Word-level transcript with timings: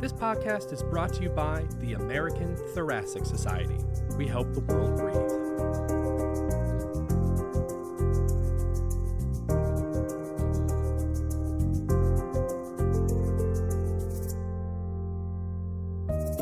This 0.00 0.14
podcast 0.14 0.72
is 0.72 0.82
brought 0.82 1.12
to 1.12 1.22
you 1.22 1.28
by 1.28 1.62
the 1.80 1.92
American 1.92 2.56
Thoracic 2.56 3.26
Society. 3.26 3.76
We 4.16 4.26
help 4.26 4.50
the 4.54 4.60
world 4.60 4.96
breathe. 4.96 5.14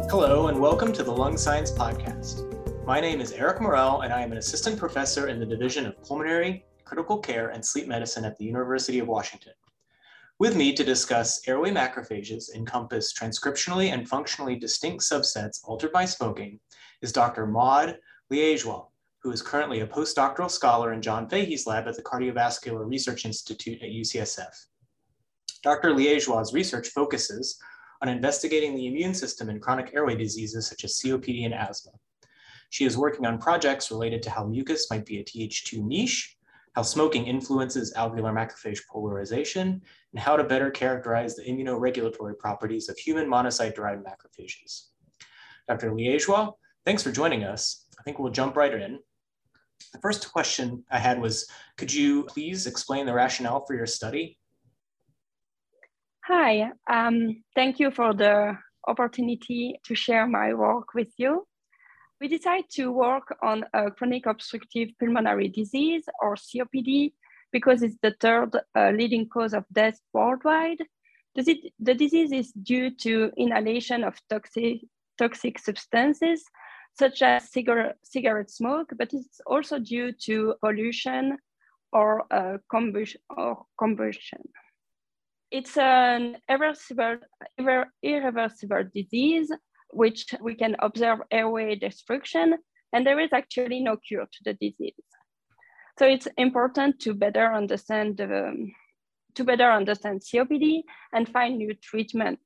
Hello, 0.08 0.46
and 0.46 0.60
welcome 0.60 0.92
to 0.92 1.02
the 1.02 1.10
Lung 1.10 1.36
Science 1.36 1.72
Podcast. 1.72 2.44
My 2.86 3.00
name 3.00 3.20
is 3.20 3.32
Eric 3.32 3.60
Morrell, 3.60 4.02
and 4.02 4.12
I 4.12 4.22
am 4.22 4.30
an 4.30 4.38
assistant 4.38 4.78
professor 4.78 5.26
in 5.26 5.40
the 5.40 5.46
Division 5.46 5.84
of 5.84 6.00
Pulmonary, 6.04 6.64
Critical 6.84 7.18
Care, 7.18 7.48
and 7.48 7.66
Sleep 7.66 7.88
Medicine 7.88 8.24
at 8.24 8.38
the 8.38 8.44
University 8.44 9.00
of 9.00 9.08
Washington. 9.08 9.54
With 10.40 10.54
me 10.54 10.72
to 10.74 10.84
discuss 10.84 11.48
airway 11.48 11.72
macrophages 11.72 12.54
encompass 12.54 13.12
transcriptionally 13.12 13.92
and 13.92 14.08
functionally 14.08 14.54
distinct 14.54 15.02
subsets 15.02 15.58
altered 15.64 15.90
by 15.90 16.04
smoking 16.04 16.60
is 17.02 17.10
Dr. 17.10 17.44
Maud 17.44 17.98
Liégeois, 18.32 18.86
who 19.20 19.32
is 19.32 19.42
currently 19.42 19.80
a 19.80 19.86
postdoctoral 19.88 20.48
scholar 20.48 20.92
in 20.92 21.02
John 21.02 21.28
Fahy's 21.28 21.66
lab 21.66 21.88
at 21.88 21.96
the 21.96 22.04
Cardiovascular 22.04 22.88
Research 22.88 23.24
Institute 23.24 23.82
at 23.82 23.88
UCSF. 23.88 24.54
Dr. 25.64 25.90
Liégeois' 25.90 26.54
research 26.54 26.90
focuses 26.90 27.58
on 28.00 28.08
investigating 28.08 28.76
the 28.76 28.86
immune 28.86 29.14
system 29.14 29.50
in 29.50 29.58
chronic 29.58 29.90
airway 29.92 30.14
diseases 30.14 30.68
such 30.68 30.84
as 30.84 31.02
COPD 31.02 31.46
and 31.46 31.54
asthma. 31.54 31.90
She 32.70 32.84
is 32.84 32.96
working 32.96 33.26
on 33.26 33.38
projects 33.38 33.90
related 33.90 34.22
to 34.22 34.30
how 34.30 34.46
mucus 34.46 34.88
might 34.88 35.04
be 35.04 35.18
a 35.18 35.24
Th2 35.24 35.82
niche, 35.82 36.37
how 36.74 36.82
smoking 36.82 37.26
influences 37.26 37.92
alveolar 37.94 38.32
macrophage 38.32 38.80
polarization, 38.90 39.82
and 40.12 40.20
how 40.20 40.36
to 40.36 40.44
better 40.44 40.70
characterize 40.70 41.34
the 41.34 41.42
immunoregulatory 41.42 42.38
properties 42.38 42.88
of 42.88 42.96
human 42.98 43.26
monocyte-derived 43.26 44.04
macrophages. 44.04 44.88
Dr. 45.66 45.90
Liégeois, 45.90 46.52
thanks 46.84 47.02
for 47.02 47.10
joining 47.10 47.44
us. 47.44 47.86
I 47.98 48.02
think 48.02 48.18
we'll 48.18 48.32
jump 48.32 48.56
right 48.56 48.72
in. 48.72 48.98
The 49.92 49.98
first 50.00 50.32
question 50.32 50.84
I 50.90 50.98
had 50.98 51.20
was, 51.20 51.48
could 51.76 51.92
you 51.92 52.24
please 52.24 52.66
explain 52.66 53.06
the 53.06 53.14
rationale 53.14 53.64
for 53.66 53.74
your 53.74 53.86
study? 53.86 54.38
Hi, 56.24 56.72
um, 56.90 57.42
thank 57.54 57.80
you 57.80 57.90
for 57.90 58.12
the 58.12 58.58
opportunity 58.86 59.80
to 59.84 59.94
share 59.94 60.26
my 60.26 60.52
work 60.52 60.92
with 60.94 61.08
you. 61.16 61.47
We 62.20 62.28
decided 62.28 62.70
to 62.70 62.90
work 62.90 63.36
on 63.42 63.64
a 63.72 63.90
chronic 63.90 64.26
obstructive 64.26 64.90
pulmonary 64.98 65.48
disease 65.48 66.04
or 66.20 66.34
COPD 66.34 67.12
because 67.52 67.82
it's 67.82 67.96
the 68.02 68.14
third 68.20 68.56
uh, 68.76 68.90
leading 68.90 69.28
cause 69.28 69.54
of 69.54 69.64
death 69.72 69.98
worldwide. 70.12 70.82
The, 71.34 71.72
the 71.78 71.94
disease 71.94 72.32
is 72.32 72.52
due 72.52 72.90
to 72.96 73.30
inhalation 73.36 74.02
of 74.02 74.20
toxic, 74.28 74.80
toxic 75.16 75.58
substances 75.58 76.44
such 76.98 77.22
as 77.22 77.50
cigarette, 77.50 77.96
cigarette 78.02 78.50
smoke, 78.50 78.92
but 78.98 79.12
it's 79.12 79.40
also 79.46 79.78
due 79.78 80.12
to 80.24 80.54
pollution 80.60 81.38
or, 81.92 82.24
uh, 82.32 82.58
combustion, 82.70 83.20
or 83.30 83.64
combustion. 83.78 84.42
It's 85.50 85.78
an 85.78 86.38
irreversible, 86.48 87.18
irreversible 88.02 88.84
disease, 88.92 89.50
which 89.90 90.26
we 90.40 90.54
can 90.54 90.76
observe 90.80 91.20
airway 91.30 91.74
destruction, 91.74 92.56
and 92.92 93.06
there 93.06 93.20
is 93.20 93.32
actually 93.32 93.80
no 93.80 93.96
cure 93.96 94.26
to 94.26 94.38
the 94.44 94.54
disease. 94.54 94.94
So 95.98 96.06
it's 96.06 96.28
important 96.36 97.00
to 97.00 97.14
better 97.14 97.52
understand 97.52 98.18
the, 98.18 98.70
to 99.34 99.44
better 99.44 99.70
understand 99.70 100.22
COPD 100.22 100.82
and 101.12 101.28
find 101.28 101.58
new 101.58 101.74
treatment. 101.74 102.40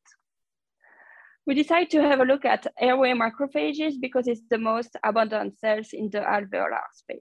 We 1.47 1.55
decided 1.55 1.91
to 1.91 2.03
have 2.03 2.21
a 2.21 2.25
look 2.25 2.45
at 2.45 2.67
airway 2.81 3.13
macrophages 3.13 4.01
because 4.01 4.29
it's 4.29 4.43
the 4.49 4.59
most 4.59 4.97
abundant 5.05 5.59
cells 5.59 5.89
in 5.93 6.09
the 6.11 6.21
alveolar 6.21 6.81
space. 6.95 7.21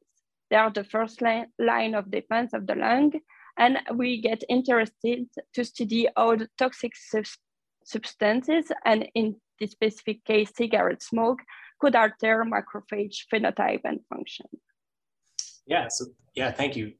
They 0.49 0.58
are 0.58 0.69
the 0.69 0.83
first 0.83 1.22
line, 1.22 1.47
line 1.58 1.95
of 1.95 2.11
defense 2.11 2.53
of 2.53 2.67
the 2.67 2.76
lung, 2.76 3.14
and 3.58 3.80
we 3.95 4.21
get 4.21 4.43
interested 4.48 5.27
to 5.53 5.64
study 5.64 6.08
how 6.15 6.36
the 6.36 6.48
toxic 6.58 6.95
sub 6.95 7.26
substances, 7.83 8.71
and 8.86 9.08
in 9.15 9.36
this 9.61 9.72
specific 9.72 10.26
case, 10.26 10.52
cigarette 10.55 11.02
smoke, 11.02 11.39
could 11.80 11.95
alter 11.95 12.44
macrophage 12.44 13.26
phenotype 13.32 13.82
and 13.86 13.99
function. 14.10 14.48
Yeah, 15.66 15.88
so 15.88 16.08
yeah, 16.36 16.52
thank 16.52 16.76
you. 16.76 16.94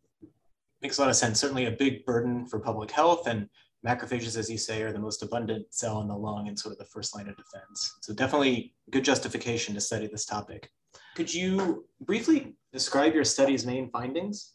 Makes 0.82 0.98
a 0.98 1.02
lot 1.02 1.10
of 1.10 1.16
sense. 1.16 1.40
Certainly 1.40 1.66
a 1.66 1.72
big 1.72 2.06
burden 2.06 2.46
for 2.46 2.60
public 2.60 2.92
health 2.92 3.28
and 3.28 3.50
macrophages, 3.86 4.38
as 4.38 4.50
you 4.50 4.58
say, 4.58 4.82
are 4.84 4.94
the 4.94 5.00
most 5.00 5.24
abundant 5.24 5.66
cell 5.74 6.02
in 6.02 6.08
the 6.08 6.16
lung 6.16 6.48
and 6.48 6.58
sort 6.58 6.72
of 6.72 6.80
the 6.80 6.86
first 6.86 7.16
line 7.16 7.28
of 7.28 7.36
defense. 7.36 7.98
So 8.02 8.14
definitely 8.14 8.74
good 8.92 9.04
justification 9.04 9.74
to 9.76 9.82
study 9.82 10.08
this 10.08 10.26
topic. 10.26 10.70
Could 11.16 11.34
you 11.34 11.86
briefly 12.02 12.54
describe 12.72 13.14
your 13.14 13.26
study's 13.26 13.66
main 13.66 13.90
findings? 13.90 14.54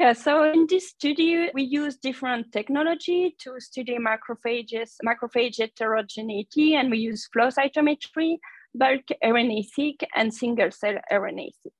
Yeah, 0.00 0.14
so 0.14 0.50
in 0.50 0.66
this 0.66 0.88
study, 0.88 1.50
we 1.52 1.62
use 1.62 1.96
different 1.96 2.52
technology 2.52 3.36
to 3.40 3.60
study 3.60 3.98
macrophages, 3.98 4.92
macrophage 5.04 5.58
heterogeneity, 5.58 6.74
and 6.74 6.90
we 6.90 6.96
use 6.96 7.28
flow 7.30 7.48
cytometry, 7.48 8.38
bulk 8.74 9.02
RNA-seq, 9.22 10.02
and 10.16 10.32
single-cell 10.32 10.94
RNA-seq. 11.12 11.72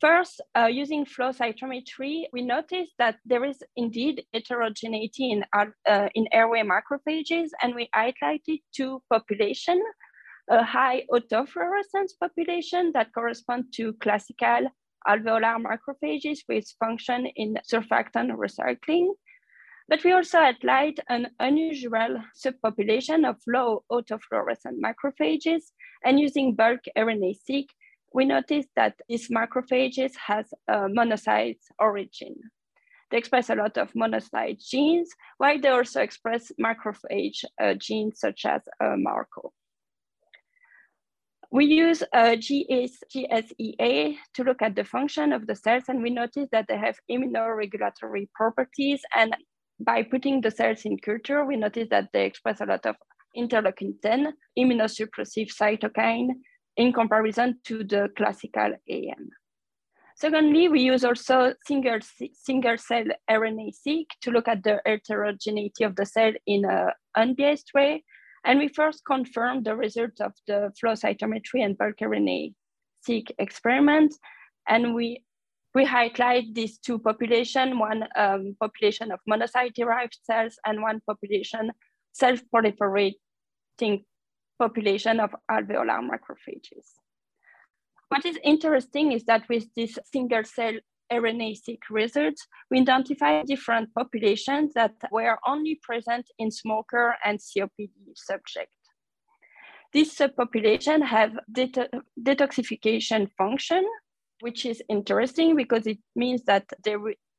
First, 0.00 0.40
uh, 0.56 0.66
using 0.66 1.04
flow 1.04 1.30
cytometry, 1.30 2.26
we 2.32 2.42
noticed 2.42 2.92
that 3.00 3.16
there 3.24 3.44
is 3.44 3.60
indeed 3.74 4.24
heterogeneity 4.32 5.32
in, 5.32 5.44
uh, 5.52 6.08
in 6.14 6.28
airway 6.30 6.62
macrophages, 6.62 7.48
and 7.62 7.74
we 7.74 7.88
highlighted 7.92 8.62
two 8.72 9.02
populations, 9.12 9.82
a 10.48 10.62
high 10.62 11.02
autofluorescence 11.10 12.12
population 12.20 12.92
that 12.94 13.12
correspond 13.12 13.64
to 13.72 13.92
classical 13.94 14.68
alveolar 15.06 15.62
macrophages 15.62 16.40
with 16.48 16.64
function 16.78 17.26
in 17.36 17.58
surfactant 17.70 18.30
recycling. 18.32 19.08
But 19.88 20.02
we 20.02 20.12
also 20.12 20.38
highlight 20.38 20.98
an 21.08 21.28
unusual 21.38 22.22
subpopulation 22.34 23.28
of 23.28 23.36
low 23.46 23.84
autofluorescent 23.92 24.80
macrophages 24.82 25.62
and 26.04 26.18
using 26.18 26.54
bulk 26.54 26.80
RNA-seq, 26.96 27.66
we 28.14 28.24
noticed 28.24 28.68
that 28.76 28.94
these 29.08 29.28
macrophages 29.28 30.12
has 30.26 30.46
a 30.68 30.88
monocyte 30.88 31.58
origin. 31.78 32.36
They 33.10 33.18
express 33.18 33.50
a 33.50 33.54
lot 33.54 33.76
of 33.76 33.92
monocyte 33.92 34.64
genes, 34.66 35.10
while 35.38 35.60
they 35.60 35.68
also 35.68 36.00
express 36.00 36.50
macrophage 36.60 37.44
uh, 37.60 37.74
genes 37.74 38.20
such 38.20 38.46
as 38.46 38.62
uh, 38.82 38.96
MARCO. 38.96 39.52
We 41.50 41.66
use 41.66 42.02
uh, 42.12 42.36
GS, 42.36 43.02
GSEA 43.14 44.16
to 44.34 44.42
look 44.42 44.62
at 44.62 44.74
the 44.74 44.84
function 44.84 45.32
of 45.32 45.46
the 45.46 45.54
cells, 45.54 45.84
and 45.88 46.02
we 46.02 46.10
notice 46.10 46.48
that 46.52 46.66
they 46.68 46.76
have 46.76 46.96
immunoregulatory 47.10 48.28
properties. 48.34 49.02
And 49.14 49.36
by 49.80 50.02
putting 50.02 50.40
the 50.40 50.50
cells 50.50 50.82
in 50.84 50.98
culture, 50.98 51.44
we 51.44 51.56
notice 51.56 51.88
that 51.90 52.08
they 52.12 52.26
express 52.26 52.60
a 52.60 52.66
lot 52.66 52.86
of 52.86 52.96
interleukin 53.36 54.00
10, 54.02 54.32
immunosuppressive 54.58 55.50
cytokine, 55.54 56.30
in 56.76 56.92
comparison 56.92 57.58
to 57.64 57.84
the 57.84 58.08
classical 58.16 58.72
AM. 58.90 59.30
Secondly, 60.16 60.68
we 60.68 60.80
use 60.80 61.04
also 61.04 61.54
single, 61.66 61.98
single 62.32 62.78
cell 62.78 63.04
RNA-seq 63.28 64.06
to 64.22 64.30
look 64.30 64.46
at 64.46 64.62
the 64.62 64.80
heterogeneity 64.86 65.82
of 65.84 65.96
the 65.96 66.06
cell 66.06 66.32
in 66.46 66.64
an 66.64 66.90
unbiased 67.16 67.70
way. 67.74 68.04
And 68.44 68.58
we 68.58 68.68
first 68.68 69.04
confirmed 69.06 69.64
the 69.64 69.74
results 69.74 70.20
of 70.20 70.32
the 70.46 70.70
flow 70.78 70.92
cytometry 70.92 71.64
and 71.64 71.78
bulk 71.78 71.96
RNA-seq 72.02 73.30
experiment. 73.38 74.14
And 74.68 74.94
we, 74.94 75.22
we 75.74 75.84
highlight 75.84 76.54
these 76.54 76.78
two 76.78 76.98
populations, 76.98 77.78
one 77.78 78.04
um, 78.16 78.56
population 78.60 79.10
of 79.12 79.20
monocyte-derived 79.28 80.18
cells 80.22 80.56
and 80.66 80.82
one 80.82 81.00
population 81.06 81.72
self-proliferating 82.12 84.04
population 84.58 85.20
of 85.20 85.34
alveolar 85.50 86.00
macrophages. 86.00 86.86
What 88.08 88.24
is 88.24 88.38
interesting 88.44 89.12
is 89.12 89.24
that 89.24 89.48
with 89.48 89.66
this 89.74 89.98
single 90.12 90.44
cell 90.44 90.74
RNA-seq 91.12 91.78
results, 91.90 92.46
we 92.70 92.80
identify 92.80 93.42
different 93.42 93.92
populations 93.94 94.74
that 94.74 94.92
were 95.10 95.38
only 95.46 95.78
present 95.82 96.26
in 96.38 96.50
smoker 96.50 97.14
and 97.24 97.38
COPD 97.38 97.90
subjects. 98.14 98.76
These 99.92 100.16
subpopulation 100.16 101.04
have 101.06 101.38
det 101.52 101.76
detoxification 102.20 103.30
function, 103.38 103.84
which 104.40 104.66
is 104.66 104.82
interesting 104.88 105.54
because 105.54 105.86
it 105.86 105.98
means 106.16 106.42
that 106.44 106.64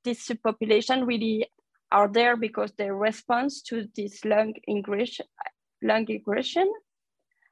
this 0.03 0.27
subpopulation 0.27 1.05
really 1.05 1.47
are 1.91 2.07
there 2.07 2.37
because 2.37 2.71
they 2.77 2.89
respond 2.89 3.51
to 3.67 3.87
this 3.95 4.23
lung 4.23 4.53
ingression, 4.69 5.27
lung 5.81 6.05
ingression 6.05 6.67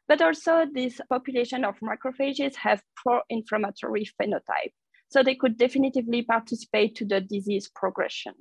but 0.07 0.21
also 0.21 0.65
this 0.73 0.99
population 1.09 1.63
of 1.63 1.75
macrophages 1.79 2.55
have 2.55 2.81
pro-inflammatory 2.95 4.05
phenotype. 4.21 4.73
So 5.13 5.21
they 5.21 5.35
could 5.35 5.59
definitively 5.59 6.23
participate 6.23 6.95
to 6.95 7.05
the 7.05 7.21
disease 7.21 7.69
progression. 7.75 8.33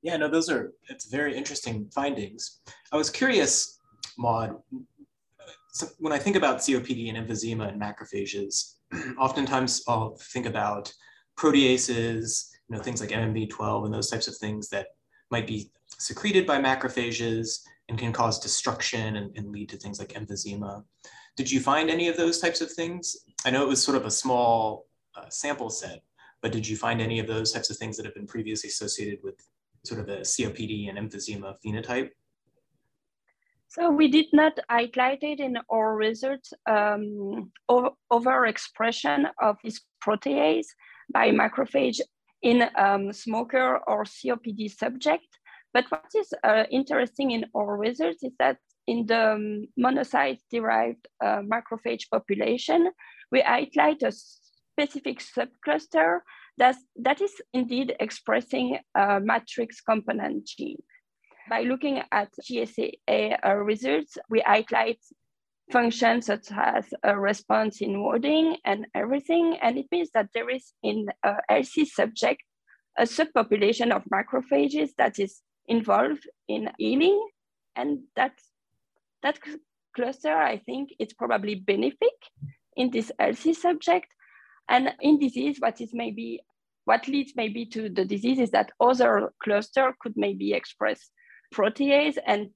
Yeah, 0.00 0.16
no, 0.16 0.26
those 0.26 0.48
are 0.48 0.72
it's 0.88 1.04
very 1.04 1.36
interesting 1.36 1.90
findings. 1.94 2.60
I 2.92 2.96
was 2.96 3.10
curious, 3.10 3.78
Maud, 4.16 4.56
so 5.68 5.88
when 5.98 6.14
I 6.14 6.18
think 6.18 6.34
about 6.34 6.60
COPD 6.60 7.10
and 7.10 7.18
emphysema 7.18 7.68
and 7.68 7.78
macrophages, 7.78 8.76
oftentimes 9.18 9.82
I'll 9.86 10.16
think 10.32 10.46
about 10.46 10.90
proteases, 11.38 12.52
you 12.70 12.74
know, 12.74 12.82
things 12.82 13.02
like 13.02 13.10
MMP12 13.10 13.84
and 13.84 13.92
those 13.92 14.08
types 14.08 14.28
of 14.28 14.36
things 14.38 14.70
that 14.70 14.86
might 15.30 15.46
be 15.46 15.70
secreted 15.98 16.46
by 16.46 16.58
macrophages 16.58 17.60
and 17.90 17.98
can 17.98 18.14
cause 18.14 18.40
destruction 18.40 19.16
and, 19.16 19.36
and 19.36 19.52
lead 19.52 19.68
to 19.68 19.76
things 19.76 19.98
like 19.98 20.14
emphysema. 20.14 20.82
Did 21.36 21.50
you 21.52 21.60
find 21.60 21.90
any 21.90 22.08
of 22.08 22.16
those 22.16 22.38
types 22.38 22.62
of 22.62 22.72
things? 22.72 23.14
I 23.44 23.50
know 23.50 23.62
it 23.62 23.68
was 23.68 23.84
sort 23.84 23.98
of 23.98 24.06
a 24.06 24.10
small 24.10 24.86
uh, 25.16 25.28
sample 25.28 25.70
set, 25.70 26.02
but 26.42 26.52
did 26.52 26.66
you 26.66 26.76
find 26.76 27.00
any 27.00 27.18
of 27.18 27.26
those 27.26 27.52
types 27.52 27.70
of 27.70 27.76
things 27.76 27.96
that 27.96 28.06
have 28.06 28.14
been 28.14 28.26
previously 28.26 28.68
associated 28.68 29.18
with 29.22 29.34
sort 29.84 30.00
of 30.00 30.08
a 30.08 30.20
COPD 30.20 30.88
and 30.88 30.98
emphysema 30.98 31.54
phenotype? 31.64 32.10
So 33.68 33.90
we 33.90 34.08
did 34.08 34.26
not 34.32 34.58
highlight 34.70 35.22
it 35.22 35.40
in 35.40 35.58
our 35.70 35.96
results 35.96 36.52
um, 36.68 37.52
overexpression 37.70 39.28
of 39.42 39.56
this 39.64 39.80
protease 40.04 40.66
by 41.12 41.30
macrophage 41.30 42.00
in 42.42 42.68
um, 42.76 43.12
smoker 43.12 43.80
or 43.86 44.04
COPD 44.04 44.70
subject. 44.70 45.26
But 45.74 45.84
what 45.90 46.06
is 46.16 46.32
uh, 46.42 46.64
interesting 46.70 47.32
in 47.32 47.46
our 47.54 47.76
results 47.76 48.22
is 48.22 48.32
that 48.38 48.58
in 48.86 49.04
the 49.06 49.32
um, 49.32 49.66
monocyte-derived 49.78 51.08
uh, 51.22 51.40
macrophage 51.42 52.08
population, 52.10 52.90
we 53.32 53.40
highlight 53.40 54.02
a 54.02 54.12
specific 54.76 55.20
subcluster 55.20 56.20
that's, 56.58 56.78
that 56.96 57.20
is 57.20 57.32
indeed 57.52 57.94
expressing 58.00 58.78
a 58.94 59.20
matrix 59.20 59.80
component 59.80 60.46
gene. 60.46 60.82
By 61.48 61.62
looking 61.62 62.02
at 62.12 62.28
GSA 62.42 63.38
uh, 63.44 63.54
results, 63.56 64.18
we 64.28 64.42
highlight 64.44 64.98
functions 65.70 66.26
such 66.26 66.48
as 66.52 66.84
a 67.02 67.18
response 67.18 67.80
in 67.80 68.02
wording 68.02 68.56
and 68.64 68.86
everything. 68.94 69.58
And 69.62 69.78
it 69.78 69.86
means 69.92 70.10
that 70.14 70.28
there 70.34 70.50
is 70.50 70.72
in 70.82 71.06
a 71.22 71.34
healthy 71.48 71.84
subject 71.84 72.42
a 72.98 73.02
subpopulation 73.02 73.94
of 73.94 74.02
macrophages 74.04 74.90
that 74.96 75.18
is 75.18 75.42
involved 75.66 76.26
in 76.48 76.70
healing. 76.78 77.20
And 77.74 78.00
that, 78.16 78.32
that 79.22 79.38
cluster, 79.94 80.34
I 80.34 80.58
think, 80.58 80.94
is 80.98 81.12
probably 81.12 81.60
benefic 81.60 82.16
in 82.76 82.90
this 82.90 83.12
healthy 83.18 83.52
subject. 83.52 84.06
And 84.68 84.92
in 85.00 85.18
disease, 85.18 85.56
what 85.58 85.80
is 85.80 85.90
maybe 85.92 86.40
what 86.84 87.08
leads 87.08 87.32
maybe 87.36 87.66
to 87.66 87.88
the 87.88 88.04
disease 88.04 88.38
is 88.38 88.50
that 88.52 88.70
other 88.80 89.32
cluster 89.42 89.94
could 90.00 90.14
maybe 90.16 90.52
express 90.52 91.10
protease 91.52 92.16
and 92.24 92.50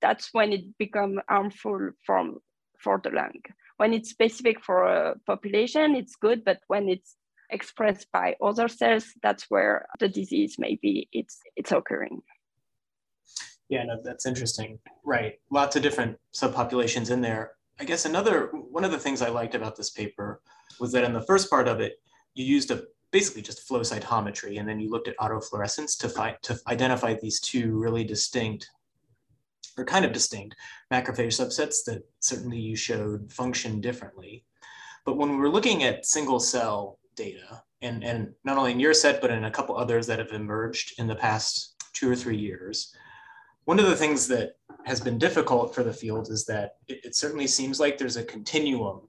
that's 0.00 0.30
when 0.32 0.52
it 0.52 0.78
become 0.78 1.20
harmful 1.28 1.90
from 2.04 2.38
for 2.80 3.00
the 3.02 3.10
lung. 3.10 3.40
When 3.76 3.92
it's 3.92 4.10
specific 4.10 4.64
for 4.64 4.84
a 4.84 5.14
population, 5.26 5.94
it's 5.94 6.16
good, 6.16 6.44
but 6.44 6.60
when 6.66 6.88
it's 6.88 7.16
expressed 7.50 8.06
by 8.12 8.36
other 8.42 8.68
cells, 8.68 9.12
that's 9.22 9.44
where 9.48 9.86
the 10.00 10.08
disease 10.08 10.56
maybe 10.58 11.08
it's 11.12 11.38
it's 11.54 11.72
occurring. 11.72 12.22
Yeah, 13.68 13.84
no, 13.84 14.00
that's 14.02 14.26
interesting. 14.26 14.78
Right. 15.04 15.40
Lots 15.50 15.76
of 15.76 15.82
different 15.82 16.18
subpopulations 16.34 17.10
in 17.10 17.20
there. 17.20 17.52
I 17.78 17.84
guess 17.84 18.04
another 18.04 18.46
one 18.46 18.84
of 18.84 18.90
the 18.90 18.98
things 18.98 19.20
I 19.20 19.28
liked 19.28 19.54
about 19.54 19.76
this 19.76 19.90
paper 19.90 20.40
was 20.80 20.92
that 20.92 21.04
in 21.04 21.12
the 21.12 21.22
first 21.22 21.50
part 21.50 21.68
of 21.68 21.80
it, 21.80 22.00
you 22.34 22.44
used 22.44 22.70
a 22.70 22.84
basically 23.10 23.42
just 23.42 23.66
flow 23.66 23.80
cytometry, 23.80 24.58
and 24.58 24.68
then 24.68 24.80
you 24.80 24.90
looked 24.90 25.08
at 25.08 25.16
autofluorescence 25.18 25.98
to 25.98 26.08
find 26.08 26.36
to 26.42 26.58
identify 26.66 27.14
these 27.14 27.40
two 27.40 27.78
really 27.78 28.04
distinct 28.04 28.70
or 29.78 29.84
kind 29.84 30.04
of 30.04 30.12
distinct 30.12 30.56
macrophage 30.92 31.38
subsets 31.38 31.84
that 31.86 32.02
certainly 32.20 32.58
you 32.58 32.76
showed 32.76 33.30
function 33.30 33.80
differently. 33.80 34.44
But 35.04 35.18
when 35.18 35.30
we 35.30 35.36
were 35.36 35.50
looking 35.50 35.84
at 35.84 36.06
single 36.06 36.40
cell 36.40 36.98
data, 37.14 37.62
and, 37.82 38.02
and 38.02 38.32
not 38.44 38.56
only 38.56 38.72
in 38.72 38.80
your 38.80 38.94
set, 38.94 39.20
but 39.20 39.30
in 39.30 39.44
a 39.44 39.50
couple 39.50 39.76
others 39.76 40.06
that 40.06 40.18
have 40.18 40.32
emerged 40.32 40.98
in 40.98 41.06
the 41.06 41.14
past 41.14 41.74
two 41.92 42.10
or 42.10 42.16
three 42.16 42.38
years, 42.38 42.94
one 43.66 43.78
of 43.78 43.86
the 43.86 43.96
things 43.96 44.26
that 44.28 44.54
has 44.84 45.00
been 45.00 45.18
difficult 45.18 45.74
for 45.74 45.82
the 45.82 45.92
field 45.92 46.30
is 46.30 46.46
that 46.46 46.76
it, 46.88 47.04
it 47.04 47.16
certainly 47.16 47.46
seems 47.46 47.78
like 47.78 47.98
there's 47.98 48.16
a 48.16 48.24
continuum 48.24 49.00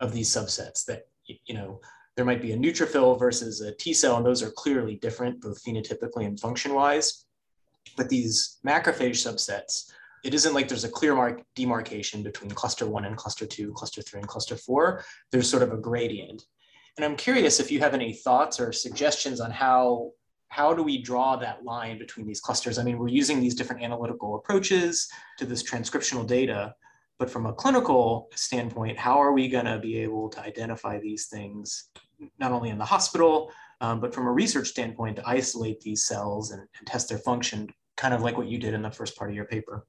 of 0.00 0.12
these 0.12 0.28
subsets 0.28 0.84
that, 0.86 1.02
you 1.26 1.54
know, 1.54 1.80
there 2.16 2.24
might 2.24 2.42
be 2.42 2.52
a 2.52 2.56
neutrophil 2.56 3.18
versus 3.18 3.60
a 3.60 3.74
T 3.76 3.92
cell, 3.92 4.16
and 4.16 4.26
those 4.26 4.42
are 4.42 4.50
clearly 4.50 4.96
different, 4.96 5.40
both 5.40 5.62
phenotypically 5.62 6.26
and 6.26 6.40
function 6.40 6.74
wise. 6.74 7.26
But 7.96 8.08
these 8.08 8.58
macrophage 8.66 9.20
subsets, 9.26 9.90
it 10.24 10.34
isn't 10.34 10.54
like 10.54 10.68
there's 10.68 10.84
a 10.84 10.90
clear 10.90 11.14
mark 11.14 11.42
demarcation 11.54 12.22
between 12.22 12.50
cluster 12.50 12.86
one 12.86 13.04
and 13.04 13.16
cluster 13.16 13.46
two, 13.46 13.72
cluster 13.72 14.02
three 14.02 14.20
and 14.20 14.28
cluster 14.28 14.56
four. 14.56 15.04
There's 15.30 15.48
sort 15.48 15.62
of 15.62 15.72
a 15.72 15.78
gradient. 15.78 16.42
And 16.96 17.04
I'm 17.04 17.16
curious 17.16 17.60
if 17.60 17.70
you 17.70 17.80
have 17.80 17.94
any 17.94 18.12
thoughts 18.12 18.58
or 18.60 18.72
suggestions 18.72 19.40
on 19.40 19.50
how 19.50 20.12
how 20.50 20.74
do 20.74 20.82
we 20.82 21.00
draw 21.00 21.36
that 21.36 21.64
line 21.64 21.96
between 21.96 22.26
these 22.26 22.40
clusters? 22.40 22.76
I 22.76 22.82
mean, 22.82 22.98
we're 22.98 23.08
using 23.08 23.40
these 23.40 23.54
different 23.54 23.82
analytical 23.82 24.34
approaches 24.34 25.08
to 25.38 25.46
this 25.46 25.62
transcriptional 25.62 26.26
data, 26.26 26.74
but 27.20 27.30
from 27.30 27.46
a 27.46 27.52
clinical 27.52 28.28
standpoint, 28.34 28.98
how 28.98 29.18
are 29.18 29.32
we 29.32 29.48
going 29.48 29.64
to 29.64 29.78
be 29.78 29.96
able 29.98 30.28
to 30.30 30.40
identify 30.40 30.98
these 30.98 31.28
things, 31.28 31.90
not 32.40 32.50
only 32.50 32.70
in 32.70 32.78
the 32.78 32.84
hospital, 32.84 33.52
um, 33.80 34.00
but 34.00 34.12
from 34.12 34.26
a 34.26 34.32
research 34.32 34.68
standpoint, 34.68 35.16
to 35.16 35.28
isolate 35.28 35.80
these 35.80 36.04
cells 36.04 36.50
and, 36.50 36.60
and 36.78 36.86
test 36.86 37.08
their 37.08 37.18
function, 37.18 37.72
kind 37.96 38.12
of 38.12 38.20
like 38.20 38.36
what 38.36 38.48
you 38.48 38.58
did 38.58 38.74
in 38.74 38.82
the 38.82 38.90
first 38.90 39.16
part 39.16 39.30
of 39.30 39.36
your 39.36 39.44
paper? 39.44 39.86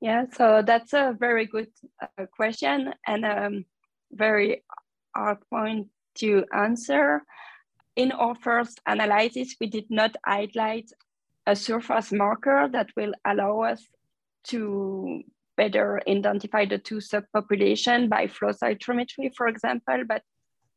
Yeah, 0.00 0.24
so 0.32 0.62
that's 0.66 0.94
a 0.94 1.14
very 1.18 1.44
good 1.44 1.68
uh, 2.00 2.26
question 2.34 2.94
and 3.06 3.24
a 3.26 3.46
um, 3.46 3.64
very 4.10 4.64
hard 5.14 5.38
point 5.50 5.88
to 6.16 6.44
answer 6.54 7.22
in 7.96 8.12
our 8.12 8.34
first 8.34 8.80
analysis, 8.86 9.54
we 9.60 9.68
did 9.68 9.86
not 9.90 10.16
highlight 10.24 10.90
a 11.46 11.54
surface 11.54 12.12
marker 12.12 12.68
that 12.72 12.90
will 12.96 13.12
allow 13.24 13.62
us 13.62 13.86
to 14.44 15.22
better 15.56 16.00
identify 16.08 16.64
the 16.64 16.78
two 16.78 16.96
subpopulation 16.96 18.08
by 18.08 18.26
flow 18.26 18.50
cytometry, 18.50 19.30
for 19.36 19.46
example, 19.46 20.02
but 20.08 20.22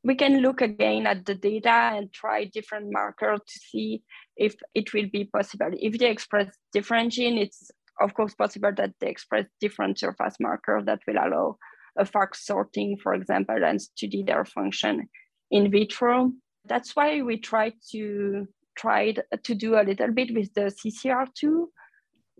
we 0.03 0.15
can 0.15 0.41
look 0.41 0.61
again 0.61 1.07
at 1.07 1.25
the 1.25 1.35
data 1.35 1.69
and 1.69 2.13
try 2.13 2.45
different 2.45 2.91
markers 2.91 3.39
to 3.47 3.59
see 3.59 4.03
if 4.35 4.55
it 4.75 4.93
will 4.93 5.09
be 5.11 5.25
possible. 5.25 5.69
If 5.73 5.97
they 5.97 6.09
express 6.09 6.55
different 6.71 7.13
gene, 7.13 7.37
it's 7.37 7.71
of 7.99 8.13
course 8.13 8.35
possible 8.35 8.71
that 8.77 8.93
they 8.99 9.09
express 9.09 9.45
different 9.59 9.97
surface 9.97 10.35
markers 10.39 10.85
that 10.85 10.99
will 11.07 11.17
allow 11.17 11.57
a 11.97 12.05
FACS 12.05 12.45
sorting, 12.45 12.97
for 13.01 13.15
example, 13.15 13.63
and 13.65 13.81
study 13.81 14.23
their 14.23 14.45
function 14.45 15.09
in 15.49 15.71
vitro 15.71 16.31
that's 16.67 16.95
why 16.95 17.21
we 17.21 17.37
tried 17.37 17.73
to 17.91 18.47
try 18.77 19.13
to 19.43 19.55
do 19.55 19.75
a 19.75 19.83
little 19.83 20.11
bit 20.11 20.33
with 20.33 20.53
the 20.53 20.71
CCR2 20.71 21.65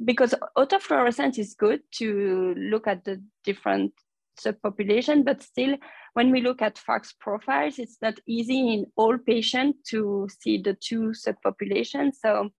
because 0.04 0.36
autofluorescence 0.58 1.40
is 1.40 1.56
good 1.56 1.82
to 1.92 2.54
look 2.58 2.88
at 2.88 3.04
the 3.04 3.22
different 3.44 3.94
subpopulation, 4.40 5.26
but 5.26 5.42
still 5.42 5.76
when 6.14 6.32
we 6.32 6.42
look 6.42 6.62
at 6.62 6.78
FACS 6.78 7.14
profiles, 7.20 7.80
it's 7.80 7.98
not 8.02 8.20
easy 8.28 8.74
in 8.74 8.86
all 8.96 9.18
patients 9.18 9.90
to 9.90 10.28
see 10.42 10.62
the 10.62 10.76
two 10.76 11.14
subpopulations. 11.26 12.14
So 12.22 12.50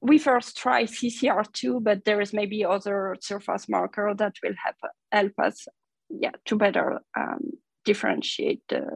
we 0.00 0.18
first 0.18 0.56
try 0.56 0.84
CCR2, 0.84 1.82
but 1.82 2.04
there 2.04 2.20
is 2.20 2.32
maybe 2.32 2.64
other 2.64 3.16
surface 3.20 3.68
marker 3.68 4.14
that 4.16 4.34
will 4.42 4.54
help, 4.62 4.76
help 5.10 5.32
us 5.42 5.66
yeah, 6.08 6.32
to 6.44 6.56
better 6.56 7.00
um, 7.18 7.40
differentiate 7.84 8.62
the, 8.68 8.86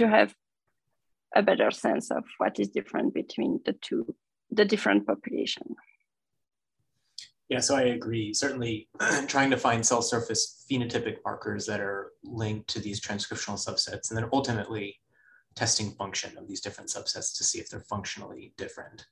to 0.00 0.08
have 0.08 0.34
a 1.36 1.42
better 1.42 1.70
sense 1.70 2.10
of 2.10 2.24
what 2.38 2.58
is 2.58 2.68
different 2.68 3.12
between 3.14 3.60
the 3.66 3.74
two, 3.74 4.14
the 4.50 4.64
different 4.64 5.06
population. 5.06 5.76
Yeah, 7.50 7.60
so 7.60 7.76
I 7.76 7.82
agree. 7.98 8.32
Certainly 8.32 8.88
trying 9.26 9.50
to 9.50 9.56
find 9.56 9.84
cell 9.84 10.02
surface 10.02 10.64
phenotypic 10.70 11.16
markers 11.24 11.66
that 11.66 11.80
are 11.80 12.12
linked 12.24 12.68
to 12.70 12.80
these 12.80 13.00
transcriptional 13.00 13.58
subsets 13.58 14.10
and 14.10 14.16
then 14.16 14.28
ultimately 14.32 14.96
testing 15.54 15.90
function 15.92 16.38
of 16.38 16.48
these 16.48 16.60
different 16.60 16.88
subsets 16.88 17.36
to 17.36 17.44
see 17.44 17.58
if 17.58 17.68
they're 17.68 17.80
functionally 17.94 18.54
different. 18.56 19.04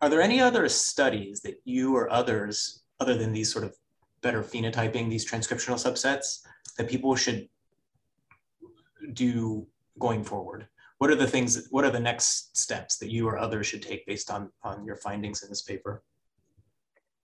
Are 0.00 0.08
there 0.08 0.22
any 0.22 0.40
other 0.40 0.68
studies 0.68 1.40
that 1.40 1.60
you 1.64 1.96
or 1.96 2.12
others, 2.12 2.84
other 3.00 3.16
than 3.16 3.32
these 3.32 3.52
sort 3.52 3.64
of 3.64 3.74
better 4.20 4.42
phenotyping, 4.42 5.08
these 5.08 5.28
transcriptional 5.28 5.82
subsets, 5.82 6.46
that 6.76 6.88
people 6.88 7.16
should 7.16 7.48
do 9.14 9.66
going 9.98 10.24
forward? 10.24 10.68
what 11.02 11.10
are 11.10 11.16
the 11.16 11.26
things, 11.26 11.66
what 11.72 11.84
are 11.84 11.90
the 11.90 11.98
next 11.98 12.56
steps 12.56 12.96
that 12.98 13.10
you 13.10 13.26
or 13.28 13.36
others 13.36 13.66
should 13.66 13.82
take 13.82 14.06
based 14.06 14.30
on, 14.30 14.52
on 14.62 14.84
your 14.84 14.94
findings 14.94 15.42
in 15.42 15.48
this 15.48 15.62
paper? 15.62 16.04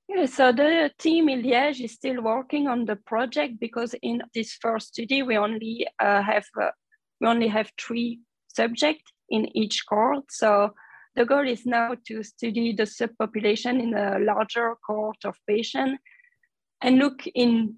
Yeah, 0.09 0.27
so 0.27 0.51
the 0.51 0.91
team 0.99 1.29
in 1.29 1.43
Liège 1.43 1.85
is 1.85 1.93
still 1.93 2.21
working 2.21 2.67
on 2.67 2.87
the 2.87 2.97
project 2.97 3.61
because 3.61 3.95
in 4.03 4.21
this 4.35 4.59
first 4.61 4.95
study 4.95 5.23
we 5.23 5.37
only 5.37 5.87
uh, 6.01 6.23
have 6.23 6.47
uh, 6.61 6.71
we 7.21 7.29
only 7.29 7.47
have 7.47 7.71
three 7.81 8.19
subjects 8.49 9.13
in 9.29 9.57
each 9.57 9.85
cohort. 9.89 10.25
So 10.29 10.75
The 11.15 11.25
goal 11.25 11.47
is 11.49 11.65
now 11.65 11.95
to 12.09 12.23
study 12.25 12.73
the 12.73 12.83
subpopulation 12.83 13.81
in 13.81 13.95
a 13.95 14.19
larger 14.19 14.75
cohort 14.85 15.25
of 15.25 15.37
patients 15.47 15.99
and 16.83 16.99
look 16.99 17.29
in 17.33 17.77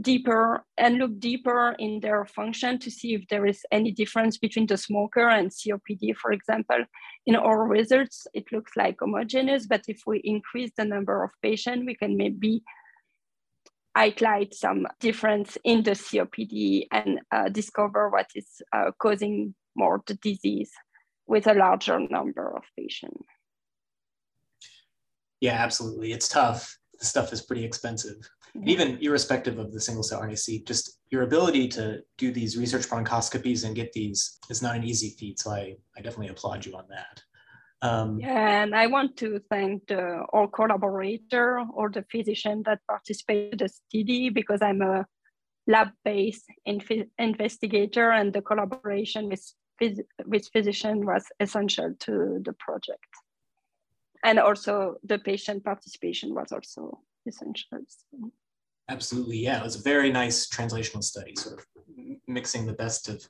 deeper 0.00 0.64
and 0.76 0.98
look 0.98 1.18
deeper 1.20 1.76
in 1.78 2.00
their 2.00 2.24
function 2.24 2.78
to 2.80 2.90
see 2.90 3.14
if 3.14 3.26
there 3.28 3.46
is 3.46 3.64
any 3.70 3.92
difference 3.92 4.38
between 4.38 4.66
the 4.66 4.76
smoker 4.76 5.28
and 5.28 5.50
COPD, 5.50 6.16
for 6.16 6.32
example. 6.32 6.84
In 7.26 7.36
our 7.36 7.64
results, 7.66 8.26
it 8.34 8.44
looks 8.52 8.72
like 8.76 8.96
homogeneous, 9.00 9.66
but 9.66 9.82
if 9.88 10.02
we 10.06 10.20
increase 10.24 10.72
the 10.76 10.84
number 10.84 11.22
of 11.22 11.30
patients, 11.42 11.84
we 11.86 11.94
can 11.94 12.16
maybe 12.16 12.62
highlight 13.96 14.52
some 14.54 14.86
difference 14.98 15.56
in 15.64 15.84
the 15.84 15.92
COPD 15.92 16.88
and 16.90 17.20
uh, 17.30 17.48
discover 17.48 18.10
what 18.10 18.26
is 18.34 18.60
uh, 18.72 18.90
causing 18.98 19.54
more 19.76 20.02
the 20.06 20.14
disease 20.14 20.72
with 21.26 21.46
a 21.46 21.54
larger 21.54 22.00
number 22.00 22.54
of 22.56 22.64
patients. 22.76 23.26
Yeah, 25.40 25.54
absolutely. 25.54 26.12
It's 26.12 26.28
tough. 26.28 26.76
The 26.98 27.06
stuff 27.06 27.32
is 27.32 27.42
pretty 27.42 27.64
expensive 27.64 28.16
even 28.62 28.98
irrespective 29.00 29.58
of 29.58 29.72
the 29.72 29.80
single 29.80 30.02
cell 30.02 30.22
RNA-seq, 30.22 30.64
just 30.64 30.98
your 31.10 31.22
ability 31.22 31.68
to 31.68 32.00
do 32.18 32.30
these 32.30 32.56
research 32.56 32.88
bronchoscopies 32.88 33.64
and 33.64 33.74
get 33.74 33.92
these 33.92 34.38
is 34.48 34.62
not 34.62 34.76
an 34.76 34.84
easy 34.84 35.10
feat. 35.18 35.40
So 35.40 35.50
I, 35.50 35.74
I 35.96 36.02
definitely 36.02 36.28
applaud 36.28 36.64
you 36.64 36.76
on 36.76 36.84
that. 36.88 37.22
Um, 37.82 38.18
yeah, 38.18 38.62
and 38.62 38.74
I 38.74 38.86
want 38.86 39.16
to 39.18 39.40
thank 39.50 39.88
the, 39.88 40.24
our 40.32 40.48
collaborator 40.48 41.60
or 41.74 41.90
the 41.90 42.04
physician 42.10 42.62
that 42.64 42.80
participated 42.88 43.52
in 43.52 43.58
the 43.58 43.68
study 43.68 44.30
because 44.30 44.62
I'm 44.62 44.80
a 44.80 45.04
lab-based 45.66 46.46
inf- 46.64 47.08
investigator 47.18 48.10
and 48.10 48.32
the 48.32 48.40
collaboration 48.40 49.28
with, 49.28 49.52
phys- 49.82 50.04
with 50.24 50.48
physician 50.52 51.04
was 51.04 51.26
essential 51.40 51.94
to 52.00 52.40
the 52.42 52.54
project. 52.54 53.04
And 54.22 54.38
also 54.38 54.96
the 55.02 55.18
patient 55.18 55.64
participation 55.64 56.34
was 56.34 56.52
also 56.52 57.00
essential. 57.26 57.80
So. 57.88 58.30
Absolutely, 58.88 59.38
yeah. 59.38 59.60
It 59.60 59.64
was 59.64 59.76
a 59.76 59.82
very 59.82 60.12
nice 60.12 60.46
translational 60.48 61.02
study, 61.02 61.34
sort 61.36 61.58
of 61.58 61.66
mixing 62.26 62.66
the 62.66 62.74
best 62.74 63.08
of 63.08 63.26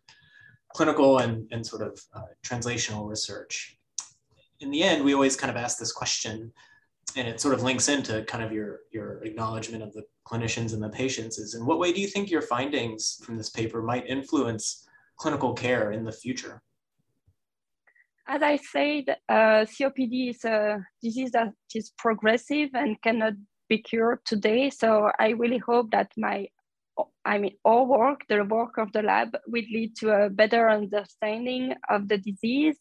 clinical 0.74 1.18
and, 1.18 1.46
and 1.52 1.64
sort 1.64 1.82
of 1.82 2.00
uh, 2.14 2.22
translational 2.44 3.08
research. 3.08 3.78
In 4.60 4.70
the 4.70 4.82
end, 4.82 5.04
we 5.04 5.14
always 5.14 5.36
kind 5.36 5.50
of 5.50 5.56
ask 5.56 5.78
this 5.78 5.92
question, 5.92 6.52
and 7.16 7.28
it 7.28 7.40
sort 7.40 7.54
of 7.54 7.62
links 7.62 7.88
into 7.88 8.24
kind 8.24 8.42
of 8.42 8.52
your, 8.52 8.80
your 8.92 9.22
acknowledgement 9.24 9.82
of 9.82 9.92
the 9.92 10.02
clinicians 10.26 10.72
and 10.72 10.82
the 10.82 10.88
patients 10.88 11.38
is 11.38 11.54
in 11.54 11.66
what 11.66 11.78
way 11.78 11.92
do 11.92 12.00
you 12.00 12.08
think 12.08 12.30
your 12.30 12.42
findings 12.42 13.20
from 13.22 13.36
this 13.36 13.50
paper 13.50 13.82
might 13.82 14.06
influence 14.06 14.88
clinical 15.16 15.52
care 15.52 15.92
in 15.92 16.04
the 16.04 16.12
future? 16.12 16.62
As 18.26 18.42
I 18.42 18.56
said, 18.56 19.16
uh, 19.28 19.66
COPD 19.66 20.30
is 20.30 20.44
a 20.44 20.84
disease 21.02 21.30
that 21.32 21.52
is 21.74 21.92
progressive 21.98 22.70
and 22.72 23.00
cannot 23.02 23.34
be 23.68 23.78
cured 23.78 24.20
today. 24.24 24.70
So 24.70 25.10
I 25.18 25.30
really 25.30 25.58
hope 25.58 25.90
that 25.92 26.12
my, 26.16 26.48
I 27.24 27.38
mean, 27.38 27.56
our 27.64 27.84
work, 27.84 28.20
the 28.28 28.44
work 28.44 28.78
of 28.78 28.92
the 28.92 29.02
lab, 29.02 29.36
will 29.46 29.64
lead 29.72 29.96
to 29.96 30.24
a 30.24 30.30
better 30.30 30.68
understanding 30.68 31.74
of 31.88 32.08
the 32.08 32.18
disease, 32.18 32.76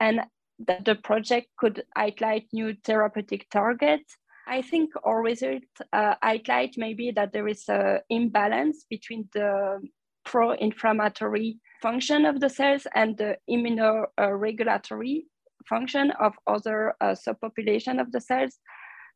and 0.00 0.20
that 0.66 0.84
the 0.84 0.94
project 0.94 1.48
could 1.56 1.84
highlight 1.96 2.46
new 2.52 2.74
therapeutic 2.84 3.48
targets. 3.50 4.16
I 4.46 4.62
think 4.62 4.90
our 5.04 5.22
results 5.22 5.66
uh, 5.92 6.14
highlight 6.22 6.74
maybe 6.76 7.10
that 7.12 7.32
there 7.32 7.48
is 7.48 7.64
an 7.68 8.00
imbalance 8.10 8.84
between 8.90 9.28
the 9.32 9.80
pro-inflammatory 10.24 11.58
function 11.80 12.24
of 12.26 12.40
the 12.40 12.48
cells 12.48 12.86
and 12.94 13.16
the 13.16 13.36
immunoregulatory 13.48 15.22
function 15.68 16.10
of 16.20 16.34
other 16.46 16.94
uh, 17.00 17.14
subpopulation 17.14 18.00
of 18.00 18.12
the 18.12 18.20
cells. 18.20 18.58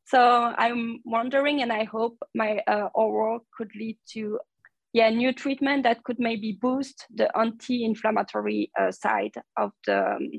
So 0.09 0.55
I'm 0.57 1.01
wondering, 1.05 1.61
and 1.61 1.71
I 1.71 1.85
hope 1.85 2.17
my 2.35 2.61
uh, 2.67 2.89
oral 2.95 3.41
could 3.55 3.71
lead 3.75 3.99
to 4.13 4.39
yeah 4.95 5.11
new 5.11 5.35
treatment 5.35 5.83
that 5.83 6.03
could 6.03 6.19
maybe 6.19 6.59
boost 6.63 7.05
the 7.15 7.29
anti-inflammatory 7.37 8.71
uh, 8.81 8.91
side 8.91 9.35
of 9.59 9.73
the 9.87 10.01
um, 10.01 10.31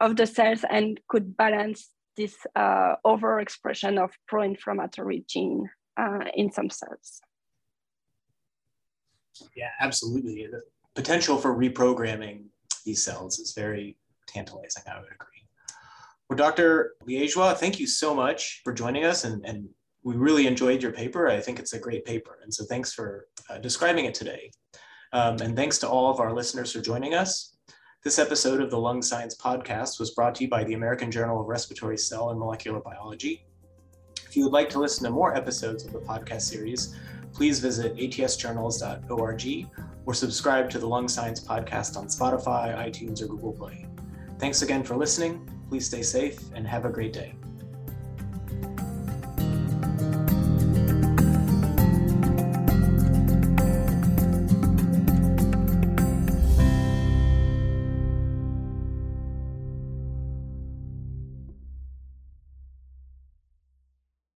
of 0.00 0.16
the 0.16 0.26
cells 0.26 0.62
and 0.68 1.00
could 1.08 1.36
balance 1.38 1.90
this 2.18 2.36
uh, 2.54 2.96
overexpression 3.06 4.02
of 4.02 4.10
pro-inflammatory 4.28 5.24
gene 5.26 5.70
uh, 5.98 6.24
in 6.34 6.52
some 6.52 6.68
cells. 6.68 7.22
Yeah, 9.56 9.70
absolutely. 9.80 10.48
The 10.50 10.62
potential 10.94 11.38
for 11.38 11.56
reprogramming 11.56 12.44
these 12.84 13.02
cells 13.02 13.38
is 13.38 13.54
very 13.54 13.96
tantalizing. 14.26 14.82
I 14.86 14.98
would 14.98 15.12
agree. 15.14 15.42
Well, 16.32 16.38
Dr. 16.38 16.94
Liégeois, 17.06 17.58
thank 17.58 17.78
you 17.78 17.86
so 17.86 18.14
much 18.14 18.62
for 18.64 18.72
joining 18.72 19.04
us 19.04 19.24
and, 19.24 19.44
and 19.44 19.68
we 20.02 20.16
really 20.16 20.46
enjoyed 20.46 20.82
your 20.82 20.90
paper. 20.90 21.28
I 21.28 21.38
think 21.38 21.58
it's 21.58 21.74
a 21.74 21.78
great 21.78 22.06
paper. 22.06 22.38
And 22.42 22.54
so 22.54 22.64
thanks 22.64 22.94
for 22.94 23.26
uh, 23.50 23.58
describing 23.58 24.06
it 24.06 24.14
today. 24.14 24.50
Um, 25.12 25.36
and 25.42 25.54
thanks 25.54 25.76
to 25.80 25.88
all 25.90 26.10
of 26.10 26.20
our 26.20 26.32
listeners 26.32 26.72
for 26.72 26.80
joining 26.80 27.12
us. 27.12 27.58
This 28.02 28.18
episode 28.18 28.62
of 28.62 28.70
the 28.70 28.78
Lung 28.78 29.02
Science 29.02 29.36
Podcast 29.36 30.00
was 30.00 30.12
brought 30.12 30.34
to 30.36 30.44
you 30.44 30.48
by 30.48 30.64
the 30.64 30.72
American 30.72 31.10
Journal 31.10 31.38
of 31.38 31.48
Respiratory 31.48 31.98
Cell 31.98 32.30
and 32.30 32.40
Molecular 32.40 32.80
Biology. 32.80 33.44
If 34.26 34.34
you 34.34 34.44
would 34.44 34.54
like 34.54 34.70
to 34.70 34.78
listen 34.78 35.04
to 35.04 35.10
more 35.10 35.36
episodes 35.36 35.84
of 35.84 35.92
the 35.92 36.00
podcast 36.00 36.42
series, 36.42 36.96
please 37.34 37.60
visit 37.60 37.94
atsjournals.org 37.96 39.66
or 40.06 40.14
subscribe 40.14 40.70
to 40.70 40.78
the 40.78 40.88
Lung 40.88 41.08
Science 41.08 41.46
Podcast 41.46 41.98
on 41.98 42.06
Spotify, 42.06 42.74
iTunes, 42.74 43.20
or 43.20 43.26
Google 43.26 43.52
Play. 43.52 43.86
Thanks 44.38 44.62
again 44.62 44.82
for 44.82 44.96
listening. 44.96 45.46
Please 45.72 45.86
stay 45.86 46.02
safe 46.02 46.38
and 46.54 46.66
have 46.66 46.84
a 46.84 46.90
great 46.90 47.14
day. 47.14 47.32